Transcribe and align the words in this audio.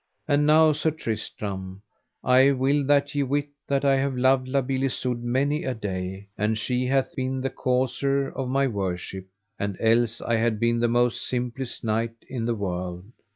And 0.27 0.47
now, 0.47 0.71
Sir 0.71 0.89
Tristram, 0.89 1.83
I 2.23 2.53
will 2.53 2.83
that 2.87 3.13
ye 3.13 3.21
wit 3.21 3.49
that 3.67 3.85
I 3.85 3.97
have 3.97 4.17
loved 4.17 4.47
La 4.47 4.61
Beale 4.61 4.85
Isoud 4.85 5.21
many 5.21 5.63
a 5.63 5.75
day, 5.75 6.25
and 6.39 6.57
she 6.57 6.87
hath 6.87 7.15
been 7.15 7.39
the 7.39 7.51
causer 7.51 8.29
of 8.29 8.49
my 8.49 8.65
worship, 8.65 9.27
and 9.59 9.77
else 9.79 10.19
I 10.19 10.37
had 10.37 10.59
been 10.59 10.79
the 10.79 10.87
most 10.87 11.21
simplest 11.21 11.83
knight 11.83 12.15
in 12.27 12.45
the 12.45 12.55
world. 12.55 13.05